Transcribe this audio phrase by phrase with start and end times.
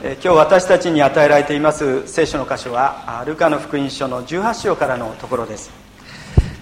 [0.00, 5.72] 今日私たちに与えられています聖書の箇所はルカの福音書の18章からのところです、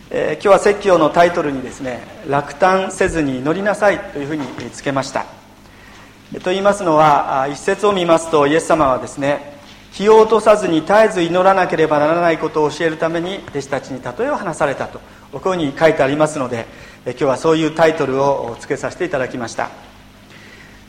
[0.08, 5.26] えー、今日は説教のタイトルにですね落胆せずに祈りなさいというふうにつけました。
[6.42, 9.58] と言いますのは一節を見ますとイエス様はですね
[9.92, 14.98] 日を落とさずに絶えず祈らなければならないことを教えるために弟子たちに例えを話されたと
[15.30, 16.64] こういうふうに書いてありますので
[17.04, 19.95] 今日はそういうタイトルをつけさせていただきました。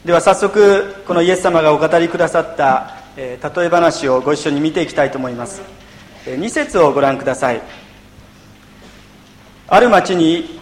[0.08, 5.62] では早速このイエス様がお語りくださった、えー、例え話をご一緒に見ていきたいと思います、
[6.26, 7.62] えー、2節をご覧ください。
[9.68, 10.62] ある町に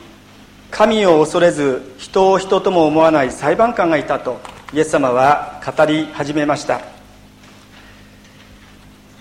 [0.71, 4.41] 神を恐れず人を人とも思わない裁判官がいたと
[4.73, 6.82] イエス様は語り始めました。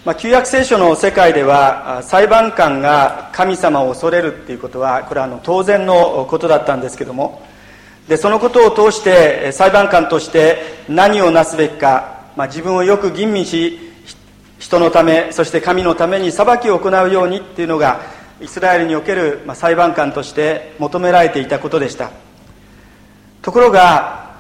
[0.06, 7.42] まあ、旧約聖書の世界では裁判官が神様を恐れるっていうことはこれはあの当然のことだったんですけども
[8.08, 10.58] でそのことを通して裁判官として
[10.88, 13.78] 何をなすべきか、まあ、自分をよく吟味し
[14.58, 18.00] 人のためそして神のために裁きを行うようにっていうのが
[18.40, 22.10] イスラエルにおける裁判官として求められていたことでした。
[23.42, 24.34] ところが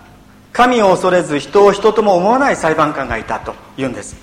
[0.52, 4.16] 神を恐れず人を人とも思わない裁判官がいたというんです。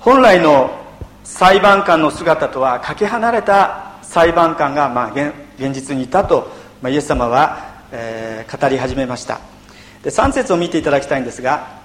[0.00, 0.81] 本来の
[1.32, 6.52] 裁判官の姿とはかけ離れた裁判官がまあ現実にいたと、
[6.82, 9.40] まあ、イエス様は、えー、語り始めました。
[10.02, 11.80] で3節を見ていただきたいんですが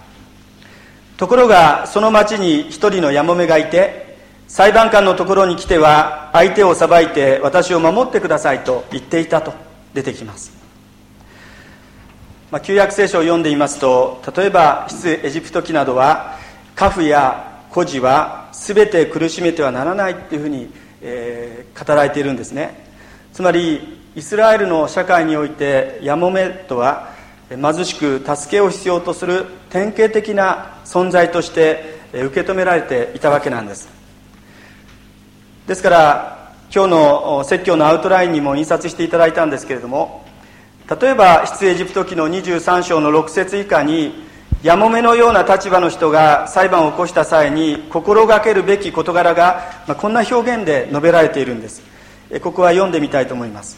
[1.16, 4.18] ところがその町に一人のやもめがいて
[4.50, 9.54] 裁判官のところに来ては相手を裁いて私を守ってくださいと言っていたと
[9.94, 10.52] 出てきます、
[12.52, 16.38] まあ、旧約聖書を読んでいますと例えば出エジプト記などは
[16.76, 22.88] カフや孤児は全て苦しめてはならないっていうふうに、えー、語られているんですね。
[23.34, 27.14] つまりイスラエルの社会においてやもめとは
[27.50, 33.90] 貧しく助けを必要とする典型的な存在として受け止められていたわけなんです。
[35.68, 40.26] ですから今日の説教のアウトラインにも印刷していただいたんですけれども
[41.02, 44.27] 例えば出エジプト記の23章の6節以下に
[44.64, 51.84] やもめのような立場の人が裁判を起こした際に心がけるべき事柄が、まあ、こんな表現で述べられているんです。
[52.42, 53.78] ここは読んでみたいと思います。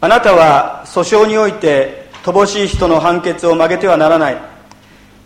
[0.00, 4.38] あなたは訴訟において乏しい人の判決を曲げてはならない。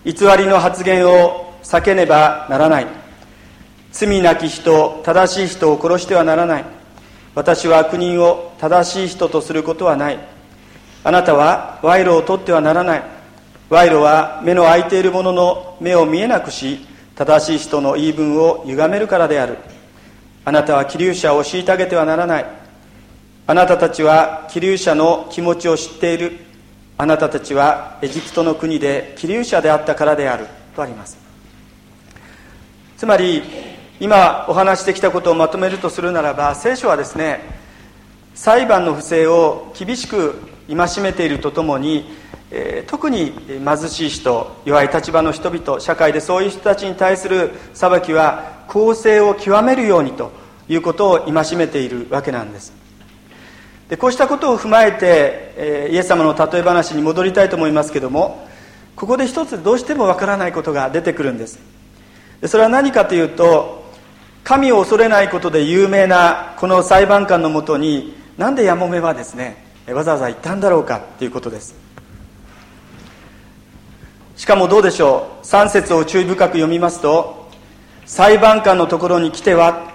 [0.04, 2.86] 偽りの発言を避けねばならない。
[3.92, 6.64] 罪なき人正しい人を殺してはならない。
[7.34, 10.18] 私は悪人を正しい人とすることはない。
[11.04, 13.17] あなたは賄賂を取ってはならない。
[13.70, 19.58] 賄賂は目の開いている者の目を見えなくし正しい人の言い分を歪めるからである。
[20.44, 22.46] あなたは気流者を虐げてはならない。
[23.46, 26.38] あなたたちは気流者の気持ちを知っている。
[26.96, 30.46] あなたたちはエジプトの国で気流者であったからである。
[30.74, 31.18] とあります。
[32.96, 33.42] つまり
[34.00, 37.40] 今お話してきたことをまとめるとするならば聖書はですね
[38.34, 40.36] 裁判の不正を厳しく
[40.68, 42.08] 戒めているとともに
[42.50, 50.32] え、特に貧しい人弱い立場の人々社会でそういう人たちに対する裁きは公正を極めるようにと
[50.68, 52.72] いうことを戒めているわけなんです。
[53.88, 58.46] でこうしたことを踏まえて、え、イエス様の例え話に戻りたいと思いますけども
[58.94, 61.58] ここで一つどうしてもわからないことが出てくるんです。
[62.40, 63.84] でそれは何かというと
[64.44, 71.87] 神を恐れないことで有名なこの裁判官のもとになんでやもめはですねわざわざ行ったんだろうかということです。
[74.38, 77.48] しかもどうでしょう？3節を注意深く読みますと
[78.06, 79.92] 裁判官のところに来ては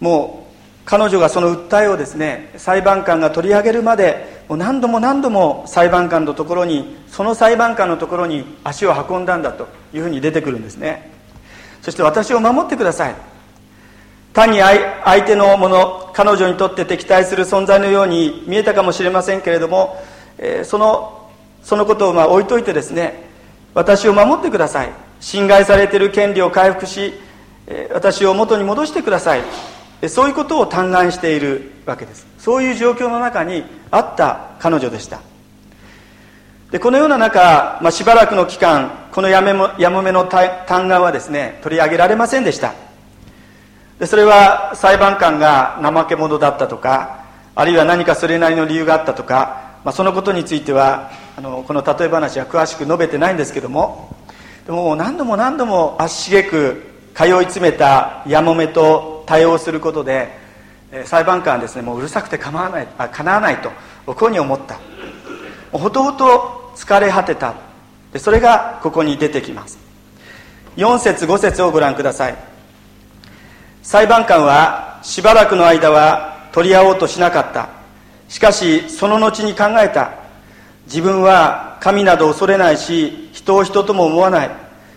[0.00, 0.52] もう
[0.84, 11.12] 彼女がその訴えをですね裁判官が取り上げるまでもう何度も何度も裁判官のところにその裁判官のところに足を運んだんだというふうに出てくるんですね。
[11.80, 13.14] そして私を守ってください。
[14.32, 20.02] 単に相手のもの彼女にとって敵対する存在のように見えたかもしれませんけれども、
[20.38, 21.21] え、その
[21.62, 23.30] そのことをまあ置いといてですね
[23.74, 24.90] 私を守ってください。
[25.20, 27.14] 侵害されている権利を回復し
[27.92, 29.42] 私を元に戻してください。
[30.08, 32.26] そういうことを嘆願しているわけです。
[32.38, 35.20] そういう状況の中にあった彼女でした。
[36.72, 42.74] でこのような中、まあ、しばらくの期間このやめもやもめの嘆願はですね取り上げられませんでした。
[44.00, 47.24] でそれは裁判官が怠け者だったとか
[47.54, 54.14] あるいは何かそれなりの理由があったとかまあ、そのことについてはあのこの例え話は詳しく述べてないんですけども
[54.66, 56.82] でも何度も何度も足しげく
[57.14, 60.30] 通い詰めたやもめと対応することで
[61.04, 63.70] 裁判官はですねもううるさくて構わないあかなわないと
[64.06, 64.78] ここに思った。
[65.72, 67.54] ほとほと疲れ果てた。
[68.12, 69.78] でそれがここに出てきます。
[70.76, 72.36] 4節5節をご覧ください。
[73.82, 77.81] 裁判官はしばらくの間は取り合おうとしなかった。
[78.32, 80.14] しかしその後に考えた。
[80.86, 84.50] 自分は神など恐れないし人を人とも思わない。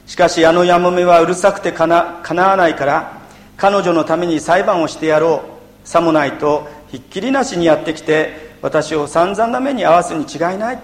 [0.08, 3.22] しかしあのやもめはうるさくてかなかなわないから
[3.58, 5.44] 彼女のために裁判をしてやろ
[5.84, 5.88] う。
[5.88, 10.80] さもないとひっきりなしにやってきて私を散々な目に合わすに違いない。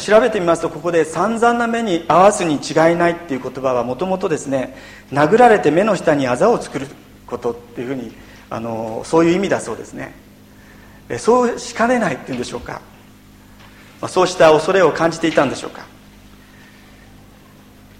[0.00, 4.78] 調べてみますとここで散々な目に合わすに違いないっていう言葉はもともとですね
[5.12, 6.86] 殴られて目の下にあざを作る
[7.26, 8.14] ことっていうふうに
[8.50, 10.14] あのそういう意味だそうですね。
[11.18, 12.80] そうしかねないっていうんでしょうか。
[14.00, 15.86] まあそうした恐れを感じていたんでしょうか。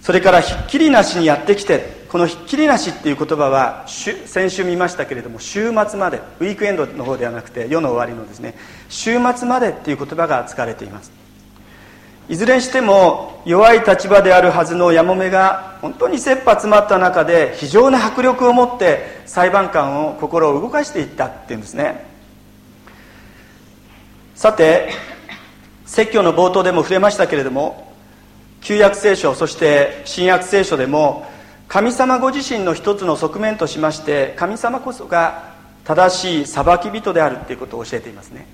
[0.01, 8.55] それからひっきりなしにやってきてこのひっきりなしっていう言葉は先週見ましたけれども週末までウィークエンドの方ではなくて世の終わりのですね
[8.89, 11.28] 週末までっていう言葉が使われています。
[12.29, 22.07] いずれにしても弱い立場であるはずのやもめが本当に切羽詰まった中で非常な迫力を持って裁判官を心を動かしていったっていうんですね。
[24.35, 24.91] さて
[25.87, 27.93] 説教の冒頭でも触れましたけれども
[28.61, 31.27] 旧約聖書そして新約聖書でも
[31.67, 35.55] 神様ご自身の一つの側面としまして神様こそが
[35.85, 38.47] 正しい裁き人であるということを教えていますね。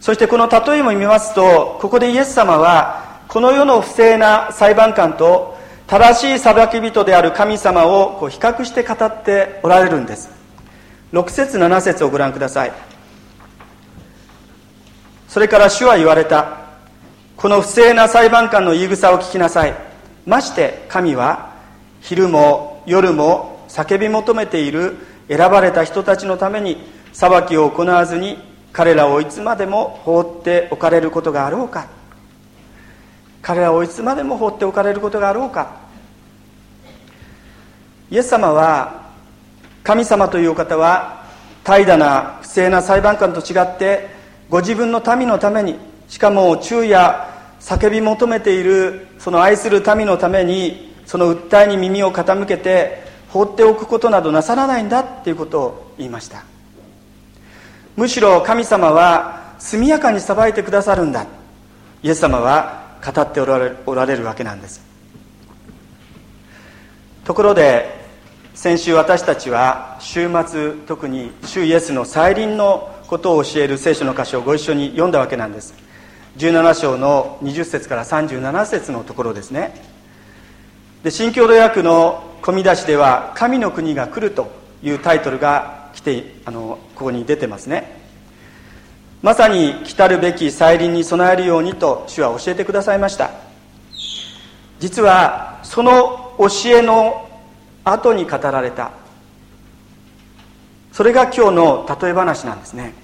[0.00, 5.56] そしてこの例えも見ますとここでイエス様はこの世の不正な裁判官と
[5.86, 10.30] 正しい裁き人である神様をこう比較して語っておられるんです。
[11.12, 12.72] 6節7節をご覧ください。
[15.28, 16.58] それから主は言われた。
[17.36, 19.74] この不正な裁判官の言い草を聞きなさい。
[20.26, 21.54] まして神は
[22.00, 24.96] 昼も夜も叫び求めている
[25.28, 26.78] 選ばれた人たちのために
[27.12, 28.38] 裁きを行わずに
[28.72, 31.88] 彼らをいつまでも放っておかれることがあろうか。
[33.42, 35.76] 彼らをいつまでも放っておかれることがあろうか。
[38.10, 39.10] イエス様は
[39.82, 41.24] 神様というお方は
[41.64, 44.08] 怠惰な不正な裁判官と違って
[44.48, 45.76] ご自分の民のために
[46.08, 47.28] しかも昼夜
[47.60, 56.44] 叫び求めているその愛する民のためにその訴えに耳を傾けて放っておくことなどなさらないんだっていうことを言いました。
[57.96, 61.26] むしろ神様は速やかに裁いてくださるんだ。
[62.02, 64.82] イエス様は語っておられおられるわけなんです。
[67.24, 68.00] ところで
[68.54, 75.74] 先週私たちは週末特に主イエスの再臨のことを教える聖書の箇所をご一緒に読んだわけなんです。
[76.38, 79.74] 17章の20節から37節のところですね。
[81.02, 84.50] で新共同訳の込み出しでは「神の国が来る」と
[84.82, 88.00] いうタイトルが来てあのここに出てますね。
[89.22, 93.30] まさに来たるべき再臨に備えるようにと主は教えてくださいました。
[94.78, 97.28] 実はその教えの
[97.84, 98.92] 後に語られた。
[100.90, 102.94] それが今日の例え話なんですね。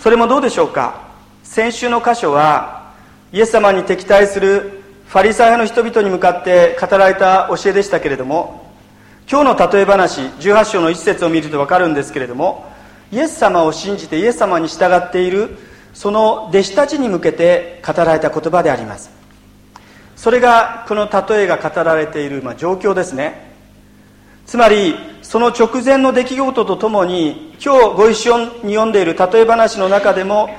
[0.00, 1.08] それもどうでしょうか。
[1.42, 2.94] 先週の箇所は
[3.32, 8.65] イエス様に敵対するファリサイ派の人々に向かって語られた教えでしたけれども
[9.28, 12.64] 今日の例え話18章の一節を見ると分かるんですけれども
[13.10, 15.58] イエス様を信じてイエス様に従っている
[15.94, 19.10] その弟子たちに向けて語られた言葉であります。
[20.14, 23.50] それがこの例えが語られている、ま、状況ですね。
[24.46, 30.50] つまりその直前の出来事とともに今日ご一緒に読んでいる例え話の中でも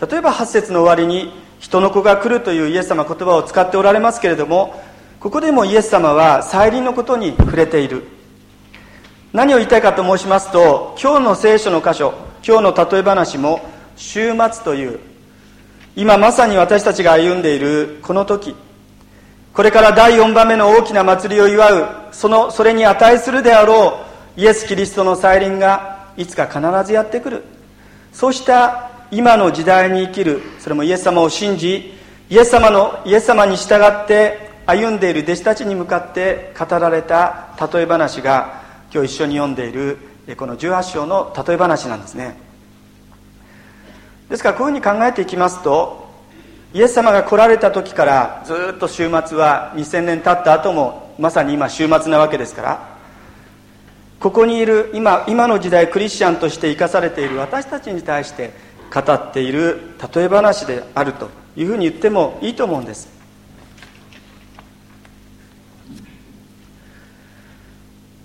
[0.00, 4.82] 例えば8節の終わりに人の子が来るというイエス様言葉を使っておられますけれども
[5.20, 8.04] ここでもイエス様は再臨のことに触れている。
[9.34, 13.60] 何を言いたいかと申しますと今日の聖書の箇所今日の例え話も
[13.96, 14.98] 週末という
[15.94, 18.56] 今まさに私たちが歩んでいるこの時。
[19.52, 24.00] これから第4番目の大きな祭りを祝うそのそれに値するであろ
[24.38, 27.44] うイエス・キリストの再臨がいつか必ずやってくる。
[28.14, 31.92] そうした今の時代に生きるそれもイエス様を信じ
[32.30, 38.62] イエス様のイエス様に従って歩んでいる弟子たちに向かって語られた例え話が
[38.92, 39.98] 今日一緒に読んでいる
[40.36, 42.36] この18章の例え話なんですね。
[44.28, 46.08] ですからこういうふうに考えていきますと
[46.72, 52.98] イエス様が来られた時からずっと週末は2000年経った後もまさに今週末なわけですから
[54.20, 58.52] ここにいる今今の時代クリスチャンとして生かされている私たちに対して
[58.94, 59.80] 語っている
[60.14, 63.19] 例え話であるというふうに言ってもいいと思うんです。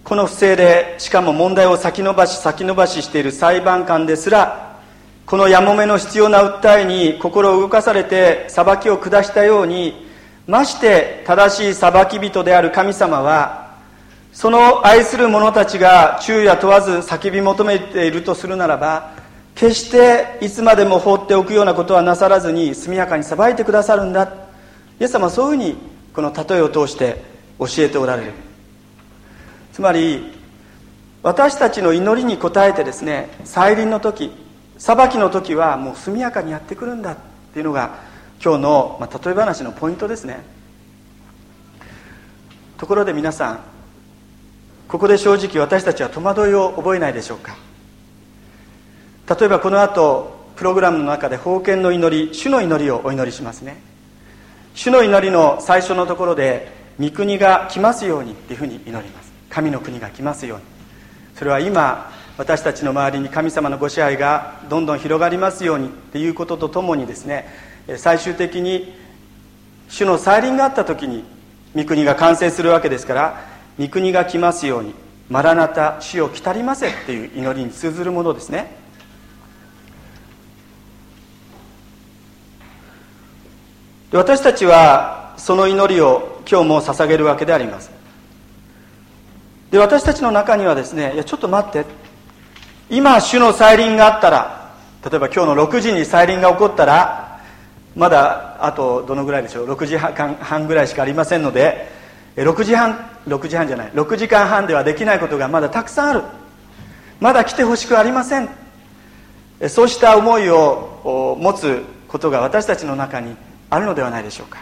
[0.05, 4.79] この不正でしかも問題を先延ばし先延ばししている裁判官ですら
[5.25, 10.05] このやもめの必要な訴えに心を動かされて裁きを下したように
[10.45, 13.79] まして正しい裁き人である神様は
[14.31, 19.15] その愛する者たちが昼夜問わず叫び求めているとするならば
[19.55, 24.31] 決していつまでも放っておくようなことはなさらずに速やかに裁いてくださるんだ。
[24.99, 25.77] イエス様はそういうふうに
[26.13, 27.23] この例えを通して
[27.57, 28.54] 教えておられる。
[29.75, 30.31] つまり
[31.21, 34.31] 私たちの祈りに応えてですね再臨の時
[34.77, 37.17] 裁きの時はもう速やかにやってくるんだっ
[37.53, 37.99] ていうのが
[38.41, 40.43] 今日の、まあ、例え話のポイントですね。
[42.77, 43.59] ところで皆さん
[44.87, 47.57] ここで正直私たちは戸惑いを覚えないでしょうか。
[49.37, 53.75] 例えばこの後プログラムの中で封建の祈り主の祈りをお祈りしますね。
[54.73, 59.24] 主の祈りの最初のところで御国が来ますようにっていうふうに祈ります。
[59.55, 60.65] 神の国が来ますように。
[61.35, 67.47] それは今私たちの周りに神様のご支配がどんどん広がりますようにっていうこととともにですね
[67.95, 68.93] 最終的に
[69.87, 71.23] 主の再臨があった時に
[71.73, 73.47] 御国が完成するわけですから
[73.79, 74.93] 御国が来ますように
[75.29, 78.75] マラナタ主を来たりませっていう祈りに通ずるものですね。
[84.11, 87.95] 私たちはその祈りを今日も捧げるわけであります。
[89.71, 91.85] で私たちの中にはですねいやちょっと待って。
[92.89, 97.41] 今主の再臨があったら例えば今日の6時に再臨が起こったら
[97.95, 101.89] まだあとどのぐらいでしょう？6時半ぐらいしかありませんので
[102.35, 103.91] 6時半6時半じゃない。
[103.91, 106.21] 6時間半ではできないことがまだたくさんある。
[107.19, 108.49] まだ来てほしくありません。
[109.69, 113.35] そうした思いを持つことが私たちの中に
[113.69, 114.59] あるのではないでしょうか。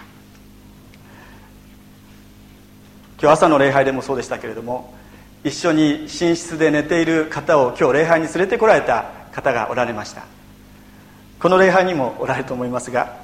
[3.24, 4.94] 今日朝の礼拝でもそうでしたけれども
[5.46, 10.26] 一緒に寝室で寝ている方を今日礼拝に連れてこられた方がおられました。
[11.40, 13.16] この礼拝にもおられると思いますが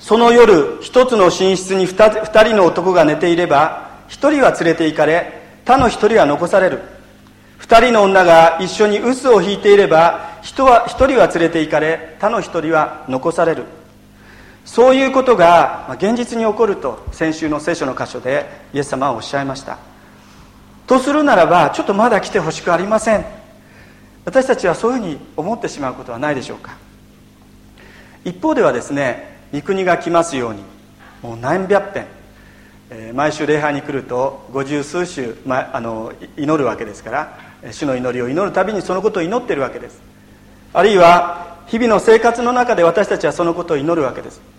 [0.00, 6.80] その夜一つの寝室に二人の男が寝ていれば一人は連れて行かれ他の一人は残される。
[7.58, 13.75] 二人の女が一緒に臼を引いていれば人は一人は連れて行かれ他の一人は残される。
[14.66, 19.78] そういうことが現実に起こると先週の聖書の箇所でイエス様はおっしゃいました。
[20.86, 23.24] とするならばちょっとまだ来てほしくありません。
[24.24, 26.76] 私たちはそういうふうに思ってしまうことはないでしょうか。
[28.24, 30.62] 一方ではですね御国が来ますように
[31.22, 32.06] もう何百遍、
[32.90, 37.38] えー、毎週礼拝に来ると五十数週、ま、あの祈るわけですから
[37.70, 40.02] 主の祈りを祈るたびにそのことを祈ってるわけです。
[40.74, 44.55] あるいは日々の生活の中で私たちはそのことを祈るわけです。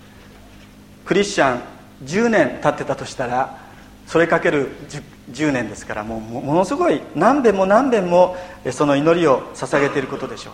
[1.08, 1.62] クリスチャン
[2.04, 3.58] 10年経ってたとしたら
[4.06, 8.36] それかける 10, 10年ですからもうものすごい何遍も何遍も
[8.72, 10.54] その祈りを捧げていることでしょう。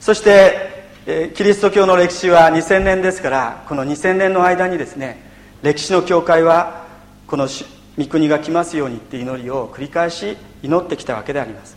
[0.00, 0.84] そして
[1.34, 5.22] キリスト教の歴史は2000年ですからこの2000年の間にですね
[5.62, 6.84] 歴史の教会は
[7.26, 7.48] この
[7.96, 11.73] 御国が来ますようにって祈りを繰り返し祈ってきたわけであります。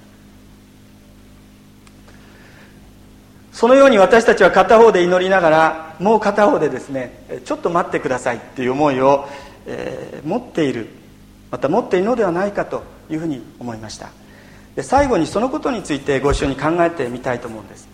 [3.58, 9.28] そのように私たちは片方で祈りながらもう片方でですねちょっと待ってくださいっていう思いを、
[9.66, 10.90] えー、持っている。
[11.50, 14.10] また持っているのではないかというふうに思いました。
[14.76, 17.90] で最後にそのことについてご一緒に考えてみたいと思うんです。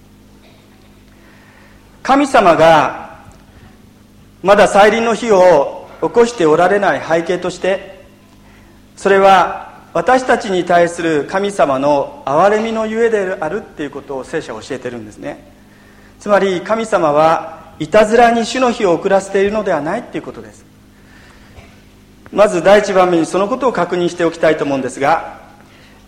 [2.02, 3.24] 神様が
[4.42, 8.04] まだ再臨の日を起こしておられない背景として
[8.98, 15.54] それは私たちに対する神様の憐れみのゆえであるっていうことを聖書は教えてるんですね。
[16.20, 20.66] つまり神様はいたずらに主の日を遅らせているのではないっていうことです。
[22.32, 25.42] まず第一番目にそのことを確認しておきたいと思うんですが、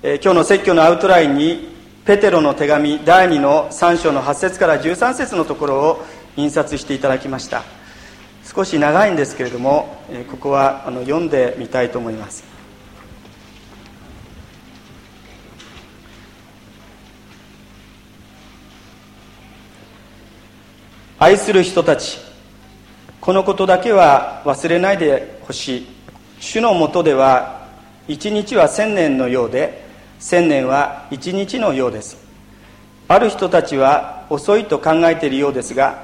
[0.01, 1.75] えー、今日の説教のアウトラインに
[2.05, 6.05] ペテロの手紙第2の3章の8節から13節のところを
[6.37, 7.61] 印刷していただきました。
[8.51, 12.54] 少し長いんですけれどもえここはあの読んでみたいと思います。
[21.17, 22.19] 愛する人たち。
[23.21, 25.87] このことだけは忘れないでほしい。
[26.41, 27.69] 主のもとでは
[28.07, 29.85] 一日は千年のようで
[30.19, 32.17] 千年は一日のようです。
[33.07, 36.03] ある人たちは遅いと考えているようですが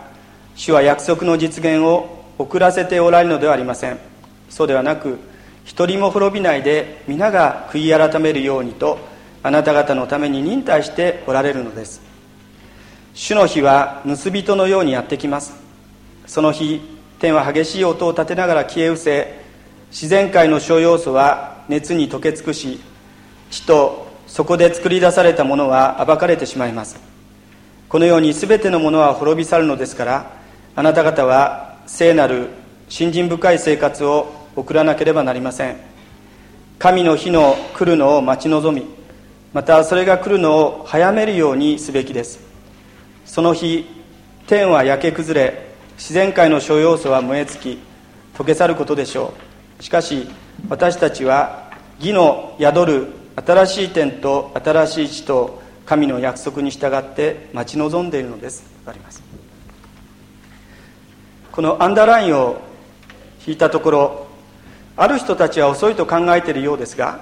[0.56, 4.00] 主は約束の実現を遅らせておられるのではありません。
[4.50, 5.20] そうではなく
[5.65, 8.98] 一人も滅びないで皆が悔い改めるようにと
[9.44, 12.11] あなた方のために忍耐しておられるのです。
[13.13, 15.53] 主の日は盗人のようにやってきます。
[16.25, 16.80] その日
[17.20, 19.41] 天は激しい音を立てながら消え失せ
[19.89, 22.80] 自然界の諸要素は熱に溶け尽くし
[23.50, 27.00] 地とそこで作り出されたものは暴かれてしまいます。
[27.89, 30.32] このように全てのものは滅び去るのですから
[30.77, 32.48] あなた方は聖なる
[32.88, 35.75] 信心深い生活を送らなければなりません。
[36.80, 38.88] 神の日の来るのを待ち望み
[39.53, 42.50] またそれが来るのを早めるようにすべきです。
[43.25, 43.86] その日
[44.48, 47.80] 天は焼け崩れ自然界の諸要素は燃え尽き
[48.36, 49.34] 溶け去ることでしょ
[49.80, 49.84] う。
[49.84, 50.28] しかし
[50.70, 58.63] 私たちは義の宿る新しい天と新しい地と神の約束に従って待ち望んでいるのです。
[58.86, 59.22] わかります。
[61.51, 62.62] このアンダーラインを
[63.46, 64.28] 引いたところ
[64.96, 67.20] ある人たちは遅いと考えているようですが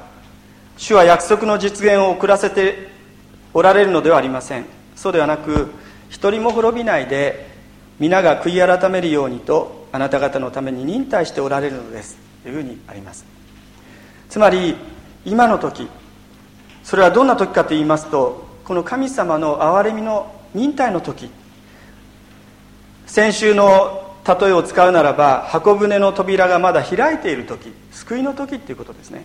[0.78, 2.90] 主は約束の実現を遅らせて
[3.54, 4.66] おられるのではありません。
[4.96, 5.70] そうではなく
[6.20, 7.48] 一人も滅びないで
[7.98, 12.18] 皆が悔い改めるようにとあなた方のために忍耐しておられるのです。
[12.44, 13.26] というふうにあります。
[14.28, 14.76] つまり
[15.24, 15.88] 今の時
[16.84, 21.30] それはどんな時かと言いますとこの神様の憐れみの忍耐の時
[23.06, 29.24] 先週の例えを使うならば箱舟の扉がまだ開いている時救いの時っていうことですね。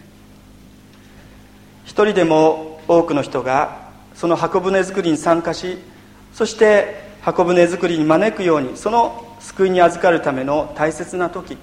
[1.84, 5.92] 一人でも多くの人がその箱舟作りに参加し
[6.34, 11.56] そして箱舟作りに招くようにその救いに預かるための大切な時。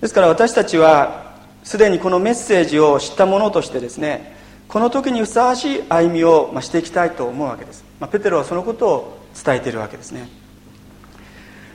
[0.00, 4.36] ですから私たちはすでにこのメッセージを知ったものとしてですね
[4.68, 10.28] この時にふさわしい歩みをしていきたいと思うわけです、まあ、ペテロはそのことを伝えているわけですね。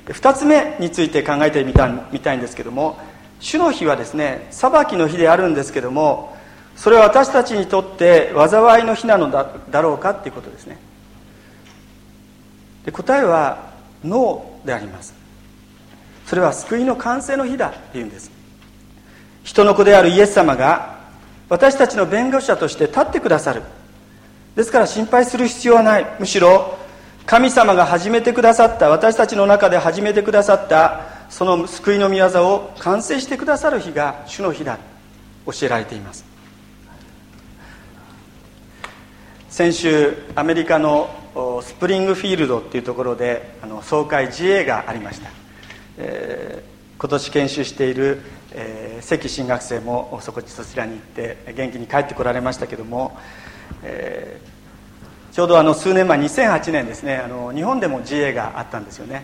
[0.05, 2.97] 2つ目について考えてみたみたいんですけども
[3.41, 6.36] 主の日はですね裁きの日であるんですけども
[6.77, 10.77] それは私たちにとって災いの日なのだだろうかっていうことですね。
[12.85, 13.71] で答えは
[14.05, 15.13] ノーであります。
[16.27, 18.31] それは救いの完成の日だっていうんです。
[19.43, 20.99] 人の子であるイエス様が
[21.49, 23.63] 私たちの弁護者として立ってくださる。
[24.55, 26.05] ですから心配する必要はない。
[26.19, 26.77] むしろ
[27.25, 34.77] 神様が始めてくださった私たちの中で始めてくださったその救いの御業を完成してくださる日が主の日だ
[35.45, 36.36] 教えられています。
[39.57, 41.09] 先週アメリカの
[41.63, 45.31] スプリングフィールドっていうところであの総会 GA がありました、
[45.97, 53.17] えー、今年研修している、えー、関新学生もそこそちらに行って元気に帰ってこられましたけども、
[53.81, 54.57] えー
[55.33, 59.23] ちょうどあの数年前2008年ですねあの日本でも GA があったんですよね、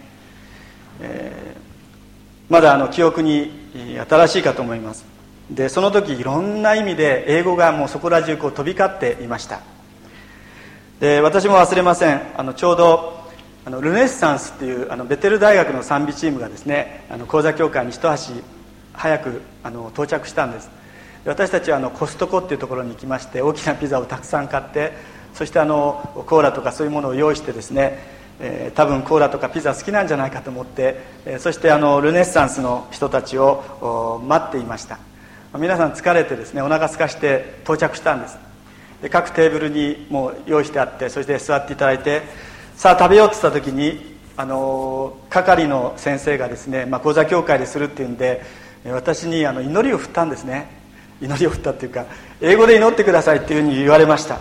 [0.99, 3.51] えー、まだあの記憶に
[4.07, 5.05] 新しいかと思います。
[5.49, 9.72] でその時いろんな意味で英語がもうそこら中こう飛び交っていました。
[10.99, 12.21] で私も忘れません。
[12.37, 13.23] あのちょうど
[13.65, 18.31] あのルネッサンスっていうあのベテル大学の賛美チームがですねあの講座協会に一足
[18.93, 20.69] 早くあの到着したんです。
[21.25, 24.91] 私たちはあのコストコっていうところに行きまして大きなピザをたくさん買って
[25.33, 27.99] そしてあのコーラとかそういうものを用意してですね、
[28.41, 34.99] えー、多分コーラとかピザ好きなんじゃないかと思って、えー、そしてあのルネッサンスの人たちを待っていました。
[35.57, 38.37] 皆さん疲れてですねお腹空かして到着したんです。
[39.03, 42.21] で各テーブルにもう用意してあってそして座っていただいて
[42.75, 48.41] さあ食べようって言った時にあの係の先生がですね、まあ、講座協会でするっていうんで
[48.85, 50.81] 私にあの祈りを振ったんですね。
[51.21, 52.05] 祈りを振ったっていうか
[52.41, 54.39] 英語で祈ってくださいっていうふうに言われました。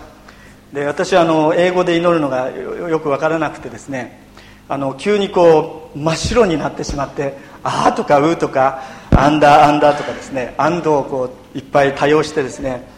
[0.72, 4.20] で私はあの英語で祈るのがよく分からなくてですね
[4.68, 8.82] あの急にこう真っ白になってしまって「あー」とか「う」とか
[9.14, 12.88] 「アンダーアンダー」とかですね「アンド」をこういっぱい多用してですね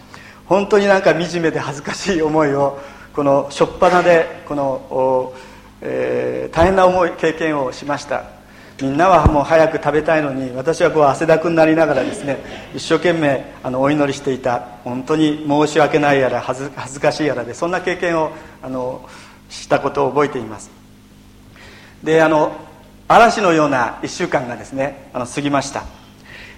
[0.47, 2.79] 本当になんか惨めで恥ずかしい思いを
[3.15, 5.33] この初っ端でこの、
[5.81, 8.25] えー、大変な思い経験をしました。
[8.81, 12.39] みんなはもう早く食べたいのに私はこう汗だくになりながらですね
[12.75, 14.61] 一生懸命あのお祈りしていた。
[14.83, 19.09] 本当に申し訳ないやら恥ず恥ずかしいやらでそんな経験をあの
[19.49, 20.71] したことを覚えています。
[22.03, 22.53] であの
[23.07, 25.85] 嵐のような1週間がですねあの過ぎました。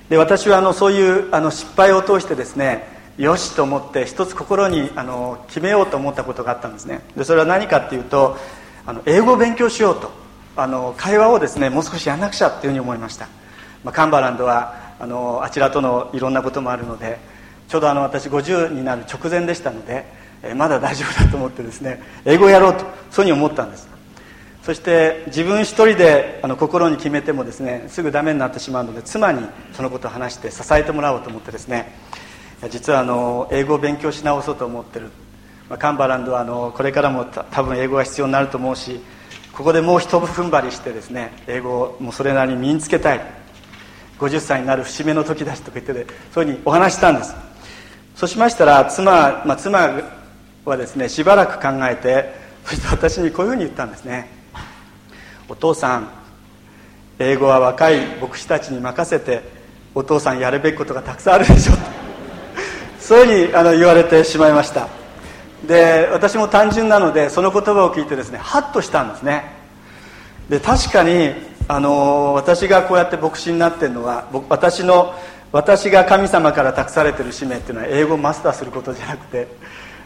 [0.08, 7.00] で私はあのそういうあの失敗を通してですねよしと思って一つ心にあの決めようと思ったことがあったんですね。
[7.16, 8.36] でそれは何かっていうと
[8.84, 10.10] あの英語を勉強しようと
[10.56, 13.28] あの会話をですねもう少しやんなくちゃっていうふうに思いました、
[13.84, 17.18] まあ、カンバランドはあのあちらとのいろんなこともあるので
[17.68, 20.04] ちょうどあの私50になる直前でしたので、
[20.42, 23.88] えまだ大丈夫だと思ってですね英語をやろうとそういうふうに思ったんです。
[24.62, 31.94] そして自分一人であの心に決めてもですねすぐダメになってしまうので妻にそのことを話して支えてもらおうと思ってですね
[32.70, 35.10] 実はあの英語を勉強し直そうと思ってる、
[35.68, 39.00] まあ、カンバランドはあのこれからも多分英語が必要になると思うし
[39.52, 43.46] ここでもう一踏ん張りしてですね英語をもうそれなりに身につけたい。
[44.18, 47.34] 50歳になる節目の時だしとか言っててそういうふうにお話したんです。
[48.14, 50.00] そうしましたら妻,、まあ、妻
[50.64, 52.32] はですねしばらく考えて
[52.64, 54.30] そして私にこういうふうに言ったんですね。
[55.48, 56.08] お父さん
[57.18, 59.42] 英語は若い牧師たちに任せて
[59.94, 62.05] お父さんやるべきことがたくさんあるでしょ。
[63.06, 64.88] そういうふうにあの言われてしまいました。
[65.64, 69.44] で私も単純なのでその言葉を聞いてですねハッとしたんですね。
[70.48, 71.30] で確かに
[71.68, 75.14] あの私がこうやって牧師になってるのは私の
[75.52, 79.46] 私が神様から託されてる使命っていうのは英語をマスターすることじゃなくて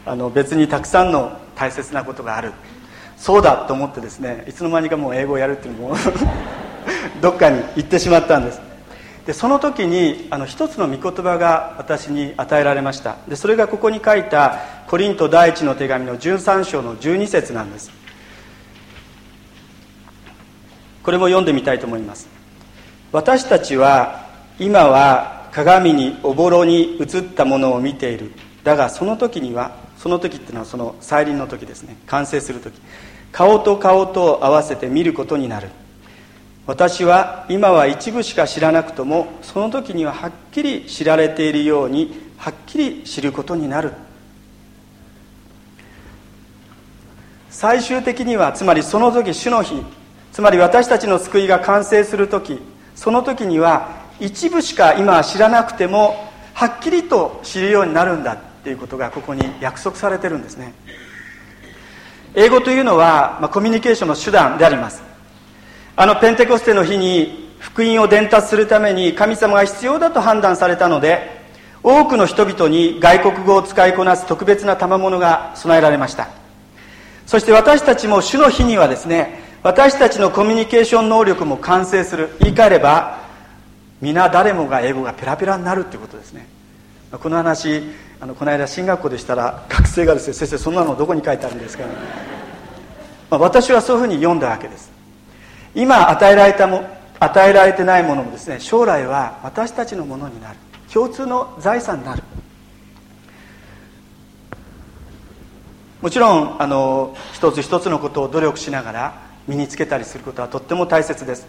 [0.05, 2.53] あの別にたくさんの大切なことがある。
[3.17, 5.95] そうだと思ってですねいつの間にかもう英語をやるっていうのも
[7.19, 8.70] どっかに行ってしまったんです。
[9.25, 13.17] でその時にあの一つの御言葉が私に与えられました。
[13.27, 17.91] でそれがここに書いたコリント第一の手紙の13章の12節なんです。
[21.03, 22.27] これも読んでみたいと思います。
[23.11, 24.25] 私たちは
[24.59, 28.31] 今は鏡におぼろに映ったものを見ている。
[28.63, 31.95] だがその時にはその時っていうのはその再臨の時ですね。
[32.07, 32.79] 完成する時。
[33.31, 35.69] 顔と顔と合わせて見ることになる。
[36.71, 43.91] 私は今は一部しか知らなくともその時にははっきり知られているようにはっきり知ることになる。
[47.49, 49.83] 最終的にはつまりその時主の日
[50.31, 52.57] つまり私たちの救いが完成する時
[52.95, 60.73] その時には一部しか今は知らなくてもはっきりと知るようになるんだっていうことがここに約束されてるんですね。
[62.33, 65.10] 英語というのは、まあ、コミュニケーションの手段であります。
[66.01, 71.29] あのペンテコステの日に福音を伝達するために神様が必要だと判断されたので
[71.83, 76.29] 多くの人々に外国語を使いこなす特別な賜物が備えられました。
[77.27, 82.29] そして私たちも主の日にはですね私たちのコミュニケーション能力も完成する。
[82.39, 83.19] 言い換えれば
[84.01, 86.47] 皆誰もが英語がペラペラになるということですね。
[87.11, 87.83] この話
[88.19, 91.91] あのこの間進学校でしたら学生がですね先生そんなのどこに書いてあるんですか、ね、
[93.29, 95.00] まあ、私はそういうふうに読んだわけです。
[95.75, 96.83] 今与えられたも
[97.19, 100.57] 与えられてないものもですね将来は私たちのものになる。
[100.91, 102.23] 共通の財産になる。
[106.01, 111.47] もちろんあの一つ一つのことを努力しながら身につけたりすることはとっても大切です。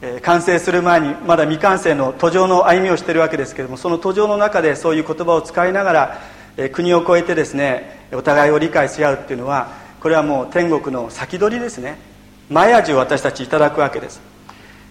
[0.00, 6.20] え完成する前にまだ未完成の途上の歩みをしているわけですけれどもその途上の中でそういう言葉を使いながら、
[6.56, 12.07] え国を越えてですねお互いを理解し合うっていうのはこれはもう天国の先取りですね。
[12.50, 14.20] 前味を私たちいただくわけです。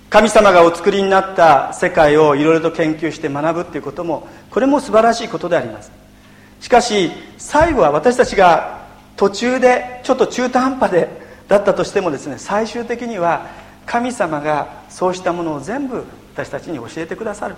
[0.10, 5.92] 神様がお作りになった世界をいろいろと研究して学ぶっていうこともこれも素晴らしいことであります。
[6.62, 11.10] しかし最後は私たちが途中でちょっと中途半端で
[11.48, 13.48] だったとしてもですね最終的には
[13.86, 17.56] 神様がそうしたものを全部私たちに教えてくださる。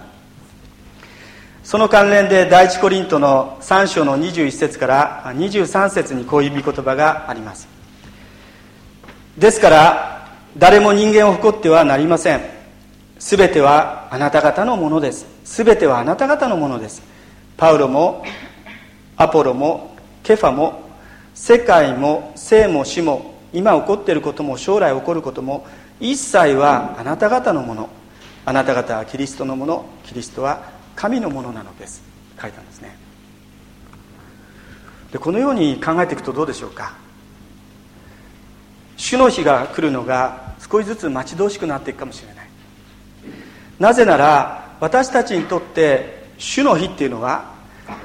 [1.64, 7.79] その関連で第一コリントの3章の21節から23節にこういう見言葉があります。
[9.40, 12.42] ですから誰も人間を誇ってはなりません。
[13.20, 15.26] 全てはあなた方のものです。
[15.46, 17.02] 全てはあなた方のものです。
[17.56, 18.26] パウロも
[19.16, 20.82] アポロもケファも
[21.34, 25.66] 世界も生も死も今起こっていることも将来起こることも
[26.02, 27.90] 一切はあなた方のもの。
[28.46, 29.86] あなた方はキリストのもの。
[30.04, 30.64] キリストは
[30.98, 32.02] 神のものなのです。
[32.42, 32.98] 書いたんですね。
[35.14, 36.94] でこのように考えていくとどうでしょうか。
[39.10, 42.48] 主の日が来るのが少しずつ待ち遠しくなっていくかもしれない。
[43.80, 47.56] なぜなら私たちにとって主の日っていうのは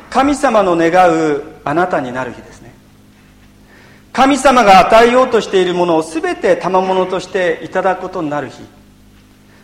[0.08, 2.72] 神様の願うあなたになる日ですね。
[4.14, 8.62] 神様が与えようとしているものを全て賜物としていただくことになる日。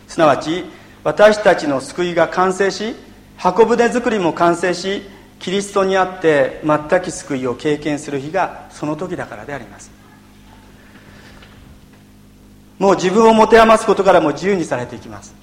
[0.07, 0.63] すなわち
[1.03, 2.95] 私たちの救いが完成し
[3.37, 5.01] 箱舟作りも完成し
[5.39, 10.00] キリストにあって全く救いを経験する日がその時だからであります。
[12.81, 15.35] もう自分を持て余すことからも自由にされていきます。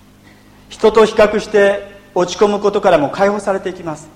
[0.70, 4.09] 人と比較して落ち込むことからも解放されていきます。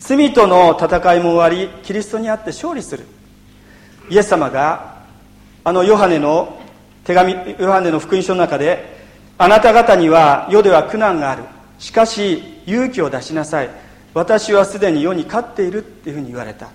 [0.00, 3.04] 罪との戦いも終わりキリストにあって勝利する。
[4.10, 5.04] イエス様が
[5.62, 6.60] あのヨハネの
[7.04, 8.98] 手紙ヨハネの福音書の中で
[9.38, 11.44] あなた方には世では苦難がある。
[11.78, 13.70] しかし勇気を出しなさい。
[14.14, 16.70] 私はすでに世に勝っているっていうふうに言われた。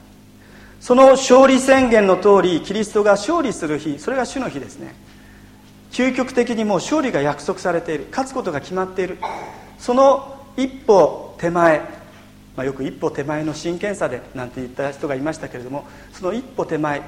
[0.79, 4.95] その勝利宣言の通りキリストが勝利する日それが主の日ですね。
[5.97, 8.05] 究極的にもう勝利が約束されている。
[8.11, 9.17] 勝つことが決まっている。
[9.79, 11.79] その一歩手前、
[12.55, 17.01] まあ、よく一歩手前の真剣さでなんて言った人がいましたけれどもその一歩手前。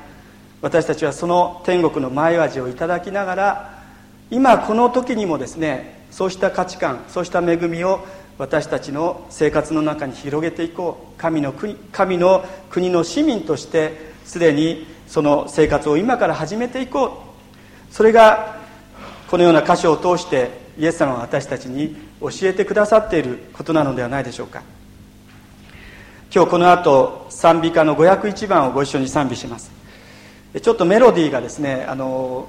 [0.64, 3.84] 私たちはその天国の前味をいただきながら
[4.32, 8.04] 今この時にもですねそうした価値観そうした恵みを
[8.40, 11.20] 私たちの生活の中に広げていこう。
[11.20, 17.94] 神の国神の国の市民としてすでにその生活を今から始めていこう。
[17.94, 18.59] それが
[19.30, 24.64] このような箇所を通してイエス様が私たちに教えてくださっていることなのではないでしょうか。
[26.34, 29.72] 今日この後賛美歌の501番をご一緒に賛美します。
[30.60, 32.48] ちょっとメロディーがですねあの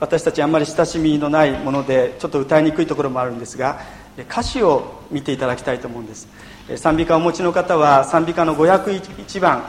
[0.00, 3.78] 私たちあんまり親しみのないものでちょっと歌いにくいところもあるんですが
[4.18, 6.28] 歌詞を見ていただきたいと思うんです。
[6.76, 9.64] 賛美歌をお持ちの方は賛美歌の501番、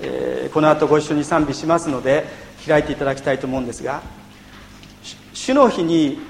[0.00, 2.24] えー、この後ご一緒に賛美しますので
[2.66, 4.02] 開いていただきたいと思うんですが
[5.44, 6.20] 主の日に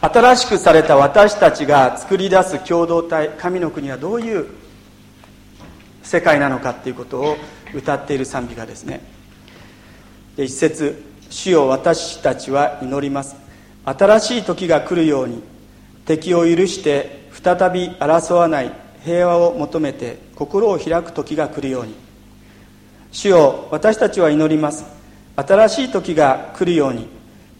[0.00, 4.48] 新しくされた私たちが作り出す共同体神の国はどういう
[6.02, 7.36] 世界なのかっていうことを
[7.72, 9.02] 歌っている賛美歌ですね。
[10.36, 13.36] 一節主よ私たちは祈ります。
[13.84, 15.44] 新しい時が来るように
[16.06, 18.72] 敵を許して再び争わない
[19.04, 21.94] 平和を求めて心を開く時が来るように。
[23.12, 24.95] 主よ私たちは祈ります。
[25.36, 27.06] 新しい時が来るように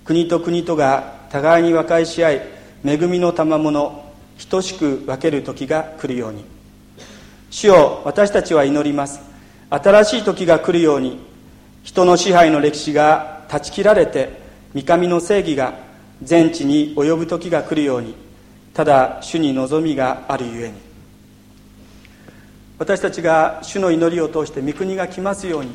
[0.05, 2.43] 国と国とが互いに和解し合い
[2.85, 4.05] 恵みの賜物
[4.49, 6.45] 等しく分ける時が来るように。
[7.51, 9.21] 主よ私たちは祈ります。
[9.71, 11.19] 新しい時が来るように
[11.83, 14.41] 人の支配の歴史が断ち切られて
[14.75, 15.75] 三上の正義が
[16.23, 18.15] 全地に及ぶ時が来るように。
[18.73, 20.75] ただ主に望みがあるゆえに。
[22.79, 25.71] 私たちが主の祈りを通して御国が来ますように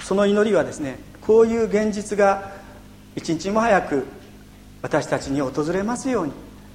[0.00, 2.52] その祈りはですねこういう現実が
[3.16, 4.06] 一日も早く
[4.82, 6.32] 私たちに訪れますように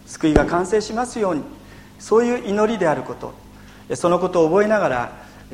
[0.07, 1.43] 救いが完成しますように
[1.99, 3.33] そういう祈りであること。
[3.95, 5.11] そのことを覚えながら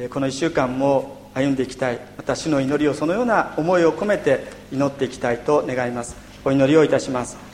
[0.10, 2.00] この1週間も歩んでいきたい。
[2.18, 6.16] また主の祈りをそのような思いを込めて祈っていきたいと願います。
[6.44, 7.45] お祈りをいたします。